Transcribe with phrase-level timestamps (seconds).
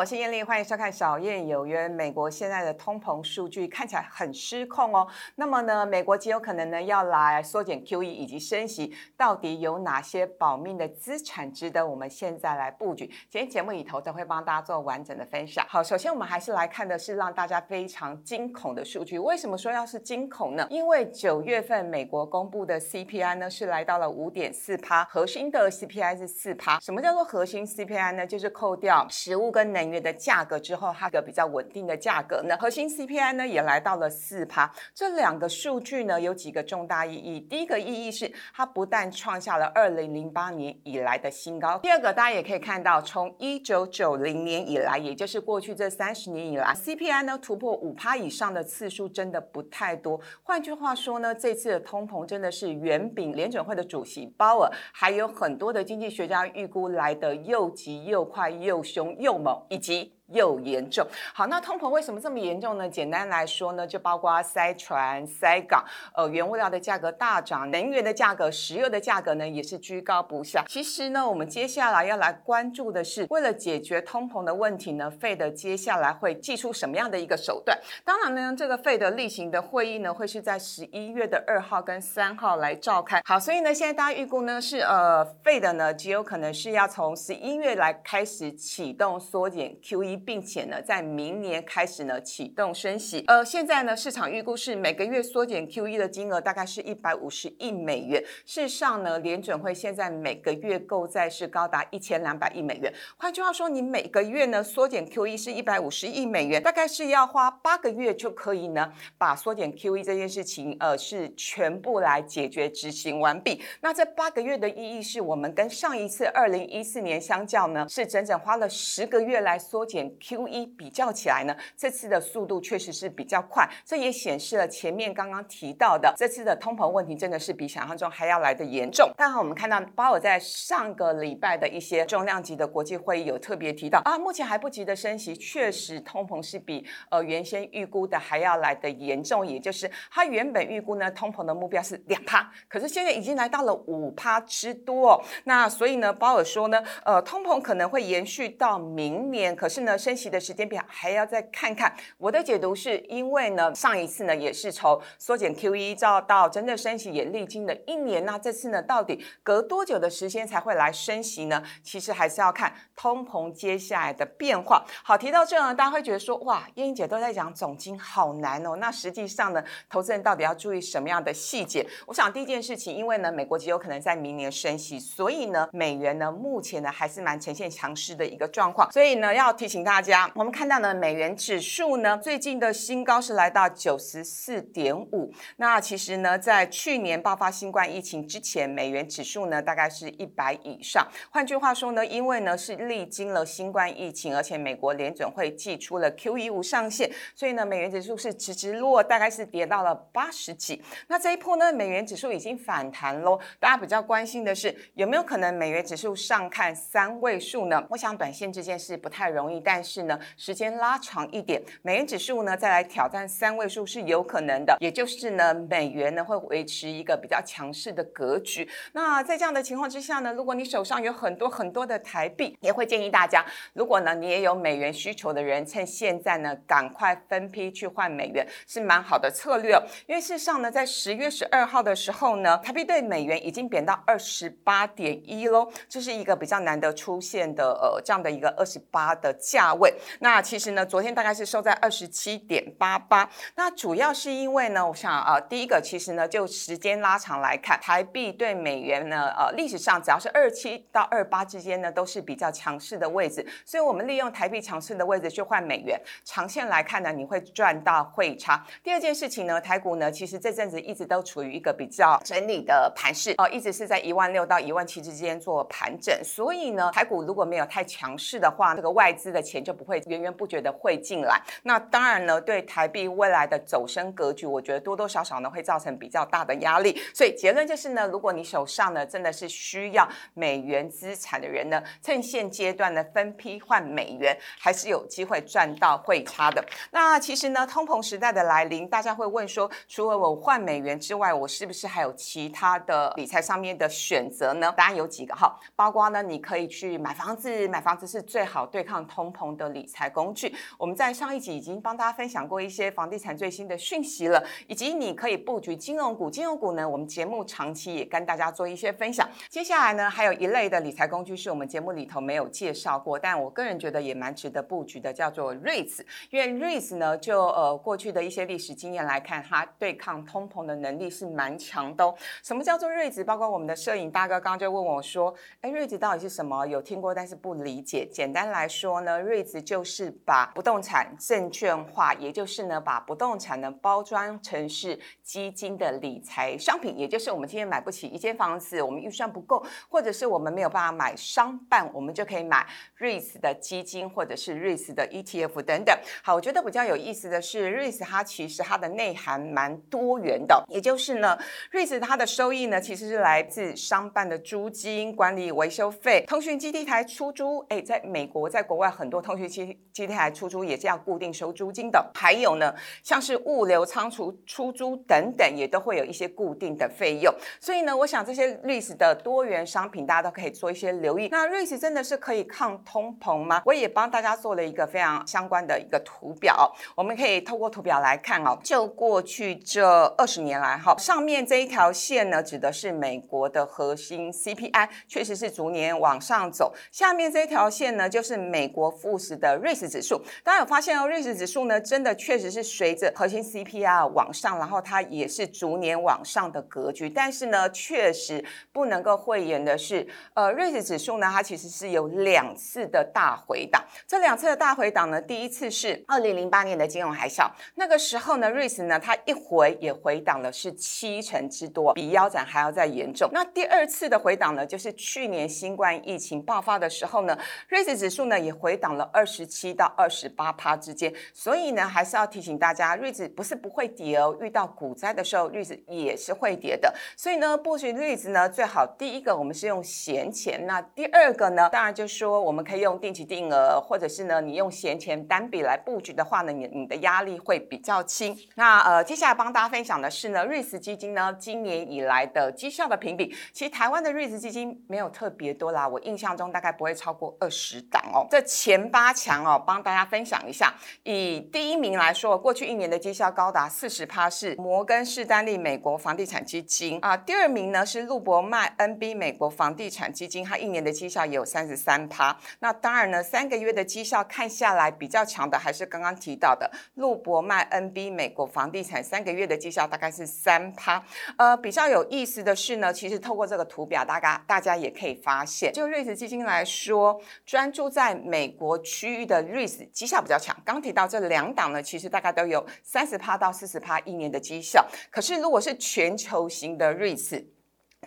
[0.00, 1.86] 我是燕丽，欢迎收看《小燕有约》。
[1.92, 5.06] 美国现在的通膨数据看起来很失控哦。
[5.34, 13.04] 那么呢，美国极有可能呢要来缩减 QE 以及升息，到底有哪些保命的资产值得我们现在来布局？
[13.28, 15.66] 今天节目里头都会帮大家做完整的分享。
[15.68, 19.18] 好，首先我们还是来看的是让大家非常惊恐的数据。
[19.18, 20.66] 为什么说要是惊恐呢？
[20.70, 26.80] 因为九月份美国公布的 CPI 呢是来到了五点四趴，核心的 CPI 是四趴。
[26.80, 28.26] 什么叫做核心 CPI 呢？
[28.26, 34.70] 就是扣掉食物跟能月的价格之后，它个比较稳定的价格呢，核心 CPI 呢也来到了四趴。
[34.94, 37.40] 这两个数据呢有几个重大意义。
[37.40, 50.20] 第一个意义是它不但创下了二零零八年以来的新高，第二个大家也可以看到，从一九九零年以来，也就是过去这三十年以来，CPI 呢突破五趴以上的次数真的不太多。
[50.42, 60.19] 换句话说呢，这次的通膨真的是远比联准会的主席鲍尔还有很多的经济学家预估来的又急又快又凶又猛，以及。
[60.30, 61.06] 又严重。
[61.34, 62.88] 好，那通膨为什么这么严重呢？
[62.88, 70.64] 简单来说呢，就包括塞船、塞港，呃，原物料的价格大涨，能源的价格、石油的价格呢也是居高不下。
[70.68, 77.78] 其实呢，我们接下来要来关注的是，为了解决通膨的问题呢，费的接下来会祭出什么样的一个手段？
[78.04, 83.20] 当然呢，这个费的例行的会议呢，会是在十一月的二号跟三号来召开。
[83.24, 90.19] 好，所以呢，现在大家预估呢是呃，费的呢极有可能是要从十一月来开始启动缩减 QE。
[90.24, 93.24] 并且呢，在明年开始呢启动升息。
[93.26, 98.22] 呃，现在呢，市场预估是每个月缩减 QE 的金额大概是一百五十亿美元。
[98.44, 102.92] 事实上呢，联准会现在每个月购债是高达一千两百亿美元。
[103.16, 113.62] 换句话说，你每个月呢缩减 QE 是一百五十亿美元，大概是要花八个月就可以呢把缩减 QE 这件事情呃是全部来解决执行完毕。
[113.80, 120.09] 那这八个月的意义是我们跟上一次二零一四年相较呢，是整整花了十个月来缩减。
[120.18, 129.10] Q 一比较起来呢，这次的速度确实是比较快，这也显示了前面刚刚提到的这次的通膨问题真的是比想象中还要来的严重。
[129.16, 145.12] 刚好我们看到鲍尔在上个礼拜的一些重量级的国际会议有特别提到啊，目前还不急的升息，确实通膨是比呃原先预估的还要来的严重，也就是他原本预估呢通膨的目标是两趴，可是现在已经来到了五趴之多。
[145.12, 149.89] 哦那所以呢，鲍尔说呢，呃，通膨可能会延续到明年，可是呢。
[149.98, 151.94] 升息的时间表还要再看看。
[152.18, 161.62] 我的解读是因为呢，上一次呢也是从缩减 QE 到到真正升息也历经了一年，那这次呢到底隔多久的时间才会来升息呢？
[161.82, 164.84] 其实还是要看通膨接下来的变化。
[165.02, 168.76] 好，提到这呢，大家会觉得说，哇，燕英姐都在讲总金好难哦。
[168.76, 171.86] 那实际上呢，投资人到底要注意什么样的细节？
[172.06, 180.00] 我想第一件事情，因为呢，美国极有可能在明年升息，所以呢，美元呢目前呢还是蛮呈现强势的一个状况，所以呢要提醒大。
[180.00, 185.30] 家，我们看到呢，美元指数呢，最近的新高是来到九十四点五。
[185.56, 191.06] 那其实呢，在去年爆发新冠疫情之前，美元指数呢，大概是一百以上。
[191.30, 200.82] 换句话说呢，因为呢是历经了新冠疫情，而且美国联准会寄出了 Q E 五上限，所以呢，美元指数是直直落，大概是跌到了八十几。
[201.08, 203.38] 那这一波呢，美元指数已经反弹喽。
[203.58, 207.86] 大家比较关心的是，有没有可能美元指数上看三位数呢？
[207.90, 218.68] 我想短线这件事不太容易，但但是呢，时间拉长一点，美元指数呢再来挑战三位数是有可能的，也就是呢，美元呢会维持一个比较强势的格局。
[218.94, 229.80] 那在这样的情况之下呢，如果你手上有很多很多的台币，也会建议大家，如果呢你也有美元需求的人，趁现在呢赶快分批去换美元，是蛮好的策略。
[230.08, 239.59] 因为事实上呢，在十月十二号的时候呢，台币对美元已经贬到二十八点一喽，这是一个比较难得出现的呃这样的一个二十八的价。
[239.60, 243.28] 价位，那其实呢，昨天大概是收在二十七点八八。
[243.56, 253.46] 那主要是因为呢，我想啊，第一个其实呢，就时间拉长来看，台币对美元呢，呃，历史上只要是二七到二八之间呢，都是比较强势的位置。
[253.66, 258.64] 所以我们利用台币强势的位置去换美元，长线来看呢，你会赚到汇差。
[258.82, 266.18] 第二件事情呢，台股呢，其实这阵子一直都处于一个比较整理的盘势，哦，一直是在一万六到一万七之间做盘整。
[266.24, 269.60] 所以呢，台股如果没有太强势的话，这个外资的钱。
[269.60, 276.98] 就不会源源不绝的汇进来，那当然呢，对台币未来的走升格局，我觉得多多少少呢会造成比较大的压力。
[277.14, 286.64] 所以结论就是呢，如果你手上呢真的是需要美元资产的人呢，趁现阶段呢分批换美元，还是有机会赚到汇差的。
[286.90, 294.72] 那其实呢，通膨时代的来临，大家会问说，除了我换美元之外，我是不是还有其他的理财上面的选择呢？
[294.74, 299.39] 答案有几个哈，包括呢，你可以去买房子，买房子是最好对抗通膨。
[299.40, 300.54] 同的理财工具。
[300.76, 306.30] 我们在上一集已经帮大家分享过一些房地产最新的讯息了，以及你可以布局金融股。
[306.30, 309.26] 金融股呢，我们节目长期也跟大家做一些分享。
[309.48, 316.02] 接下来呢，还有一类的理财工具是我们节目里头没有介绍过，但我个人觉得也蛮值得布局的，叫做 REITs。
[316.28, 322.14] 因为 REITs 呢，就呃过去的一些历史经验来看，它对抗通膨的能力是蛮强的。
[322.42, 323.24] 什么叫做 REITs？
[323.24, 326.66] 包括我们的摄影大哥刚刚就问我说：“哎，REITs 到底是什么？
[326.66, 342.66] 有听过，但是不理解。”简单来说呢，REITs 就是把不动产证券化，也就是呢把不动产呢包装成是基金的理财商品，也就是我们今天买不起一间房子，我们预算不够，或者是我们没有办法买商办，我们就可以买
[342.98, 345.96] REITs 的基金或者是 REITs 的 ETF 等等。
[346.22, 351.38] 好，我觉得比较有意思的是，REITs 它其实它的内涵蛮多元的，也就是呢
[351.72, 357.60] ，REITs 它的收益呢其实是来自商办的租金、管理维修费、通讯基地台出租。
[357.68, 362.10] 哎，在美国，在国外很多通讯基基地台出租也是要固定收租金的。
[362.14, 367.34] 还有呢，像是物流仓储出租等等，也都会有一些固定的费用。
[367.60, 371.28] 所以呢，我想这些 REITs 的多元商品，大家都可以做一些留意。
[371.30, 373.62] 那 REITs 真的是可以抗通膨吗？
[373.64, 378.58] 我也帮大家做了一个非常相关的一个图表，我们可以透过图表来看哦。
[378.62, 386.72] 就过去这二十年来，哈，上面这一条线呢，指的是美国的核心 CPI，确实是逐年往上走。
[386.90, 390.22] 下面这条线呢，就是美国富时的瑞士指数。
[390.44, 397.10] 大家有发现哦，瑞士指数呢，真的确实是随着核心 CPI 往上，然后它也是逐年往上的格局。
[397.10, 403.84] 但是呢，确实不能够讳言的是，呃，瑞士指数呢，它其实是有两次的大回档。
[404.06, 413.28] 这两次的大回档呢，第一次是二零零八年的金融海啸，那个时候呢，瑞士呢，它一回也回档了是七成之多，比腰斩还要再严重。
[413.32, 417.36] 那第二次的回档呢，就是去年新冠疫情爆发的时候呢，
[417.68, 421.12] 瑞士指数呢也回档了二十七到二十八趴之间。
[421.32, 426.92] 所以呢，还是要提醒大家，瑞子不是不会跌哦，遇到股灾的时候，瑞子也是会跌的。
[427.16, 438.36] 所以呢，布局瑞子呢，最好第一个我们是用闲钱，那第二个呢，当然就说我们可以用定期定额，或者是呢，你用闲钱单笔来布局的话呢，你你的压力会比较轻。
[438.54, 448.26] 那呃，接下来帮大家分享的是呢，瑞士基金呢，今年以来的绩效的评比，其实台湾的瑞士基金没有特别多啦，我印象中大概不会超过二十档哦。
[448.30, 450.72] 这前八强哦，帮大家分享一下。
[451.02, 457.16] 以第一名来说，过去一年的绩效高达四十趴，是摩根士丹利美国房地产基金啊。
[457.16, 462.36] 第二名呢是路博迈 NB 美国房地产基金，它一年的绩效也有三十三趴。
[462.60, 471.02] 那当然呢，三个月的绩效看下来比较强的还是刚刚提到的路博迈 NB 美国房地产，三个月的绩效大概是三趴。
[471.36, 480.56] 呃，比较有意思的是呢，其实透过这个图表，大家大家也可以发现，就瑞士基金来说，专注在美国区域的瑞士绩效比较强。
[480.64, 484.86] 刚提到这两档呢，其实大概都有三十趴到四十趴一年的绩效。
[485.10, 487.46] 可是如果是全球型的瑞士，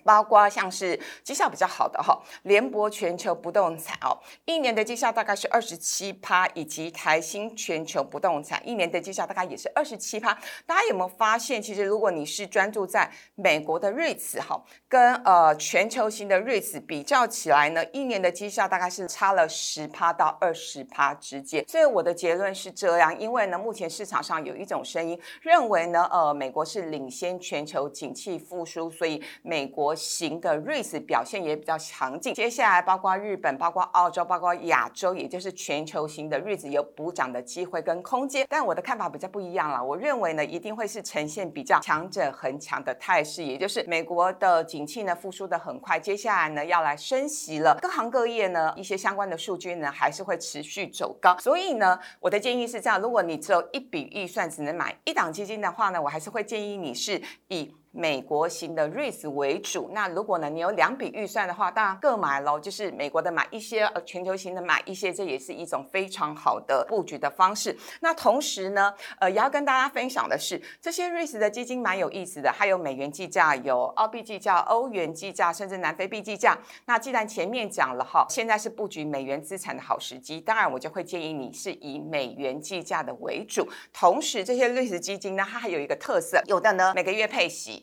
[0.03, 10.33] 包括像是绩效比较好的哈，联博全球不动产哦，一年的绩效大概是二十七趴，以及台新全球不动产一年的绩效大概也是二十七趴。
[10.65, 21.63] 大家有没有发现，其实如果你是专注在美国的瑞慈哈，跟呃全球型的瑞慈比较起来呢，一年的绩效大概是差了十趴到二十趴之间。
[21.67, 29.82] 所以我的结论是这样，因为呢，目前市场上有一种声音认为呢，呃，美国是领先全球景气复苏，所以美国。
[29.83, 38.47] 国型的瑞士表现也比较强劲，接下来包括日本、包括澳洲、包括亚洲，也就是全球型的瑞士有补涨的机会跟空间。
[38.47, 51.37] 但我的看法比较不一样了，我认为呢，一定会是呈现比较强者恒强的态势，也就是美国的景气呢复苏的很快，接下来呢要来升息了，各行各业呢一些相关的数据呢还是会持续走高。
[51.39, 57.75] 所以呢，我的建议是这样：如果你只有一笔预算，只能买一档基金的话呢，我还是会建议你是以。
[57.95, 67.77] 美国型的 REITs 为主，那如果呢你有两笔预算的话，当然各买喽，就是美国的买一些，呃全球型的买一些，这也是一种非常好的布局的方式。
[68.01, 76.57] 那同时呢，呃也要跟大家分享的是，这些 REITs 的基金蛮有意思的，还有美元计价、有澳币计价、欧元计价，甚至南非币计价。
[76.85, 83.69] 那既然前面讲了哈，现在是布局美元资产的好时机，当然我就会建议你是以美元计价的为主。
[83.93, 87.82] 同时，这些 REITs 基金呢，它还有一个特色，有的呢每个月配息。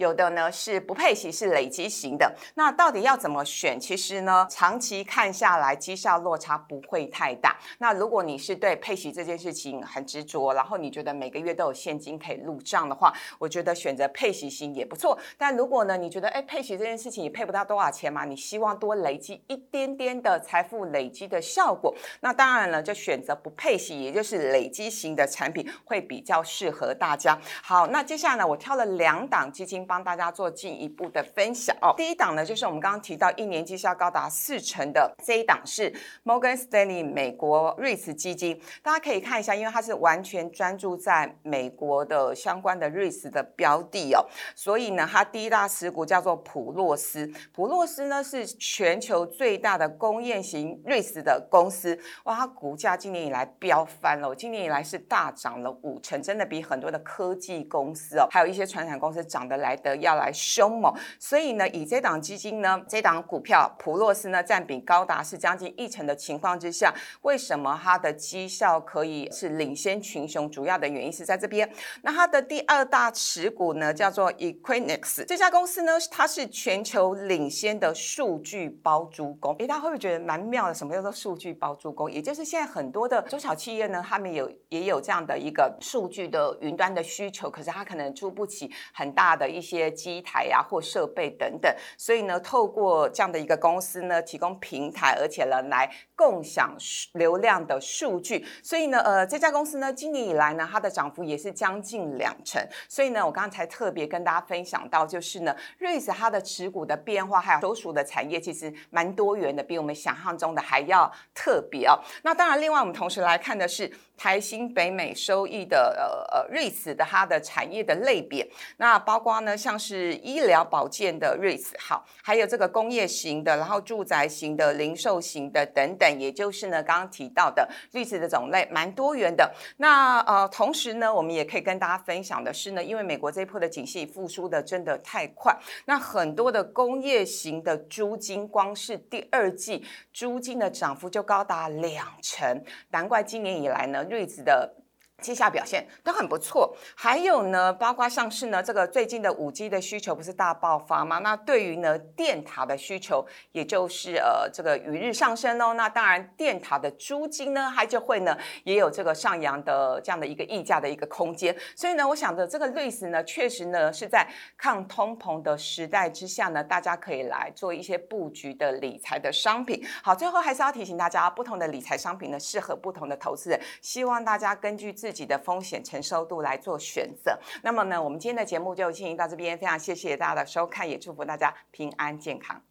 [0.00, 2.34] 有的呢是不配息，是累积型的。
[2.54, 3.78] 那到底要怎么选？
[3.78, 7.58] 其实呢，长期看下来，绩效落差不会太大。
[7.76, 15.18] 那如果你是对配息这件事情很执着，然后你觉得每个月都有现金可以入账的话，我觉得选择配息型也不错。
[15.36, 27.38] 但如果呢，你觉得哎配息这件事情也配不到多少钱嘛，你希望多累积一点点的财富累积的效果，那当然了，就选择不配息，也就是累积型的产品会比较适合大家。
[27.62, 31.92] 好，那接下来呢，我挑了两档基金帮大家做进一步的分享哦。
[31.96, 35.92] 第一档呢，就是我们刚刚提到一年绩效高达四成的这一档是
[36.24, 47.28] Morgan Stanley 美国瑞慈基金，大家可以看一下，因为它是完全专注在美国的相关的瑞慈的标的哦，所以呢，它第一大持股叫做普洛斯。
[47.52, 60.92] 普洛斯呢是全球最大的工业型瑞慈的公司，哇，它股价今年以来飙翻了，今年以来是大涨了五成，真的比很多的科技公司哦，还有一些传产公司涨得来的要来凶猛。
[61.18, 70.50] 所以呢，以这档基金呢，这档股票普洛斯呢占比高达是将近一成的情况之下，为什么它的绩效可以是领先群雄？
[70.50, 71.70] 主要的原因是在这边。
[72.02, 79.54] 那它的第二大持股呢叫做 Equinix，这家公司呢，它是全球领先的数据包租公。
[79.58, 80.74] 诶，大家会不会觉得蛮妙的？
[80.74, 82.10] 什么叫做数据包租公？
[82.10, 96.76] 也就是现在很多的中小企业呢，他们有也有这样的一个数据的云端的需求，可是他可能租不起很大的一些些机台呀或设备等等，所以呢，透过这样的一个公司呢，提供平台，而且呢来共享
[97.12, 98.44] 流量的数据。
[98.62, 102.60] 所以呢，呃，这家公司呢，今年以来呢，它的涨幅也是将近两成。
[102.88, 111.98] 所以呢，我刚才特别跟大家分享到，就是呢，瑞士它的持股的变化还有所属的产业，其实蛮多元的，比我们想象中的还要特别哦。
[112.22, 118.46] 那当然，另外我们同时来看的是台新北美收益的呃呃瑞士的它的产业的类别，
[118.76, 129.50] 那包括呢像是医疗保健的瑞士，好，还有这个工业型的，然后住宅型的、零售型的等等，也就是呢刚刚提到的瑞士的种类蛮多元的。
[129.78, 144.74] 那呃同时呢，我们也可以跟大家分享的是呢，因为美国这一波的景气复苏的真的太快，那很多的工业型的租金，光是第二季租金的涨幅就高达两成，难怪今年以来呢，瑞子的。
[145.20, 151.18] 绩效表现都很不错，还有呢，包括像是呢，这个最近的五 G 的需求不是大爆发吗？
[151.18, 155.74] 那对于呢电塔的需求，也就是呃这个与日上升哦。
[155.74, 161.54] 那当然电塔的租金呢，它就会呢也有这个上扬的这样的一个溢价的一个空间。
[161.76, 169.84] 所以呢，我想着这个瑞士呢，确实呢是在抗通膨的时代之下呢，大家可以来做一些布局的理财的商品。
[170.02, 177.36] 好，最后还是要提醒大家，不同的理财商品呢适合不同的投资人，希望大家根据自自己的风险承受度来做选择。
[177.64, 182.62] 那么呢，我们今天的节目就进行到这边，非常谢谢大家的收看，也祝福大家平安健康。